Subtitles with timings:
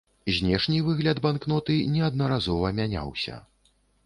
[0.37, 3.41] Знешні выгляд банкноты неаднаразова мяняўся.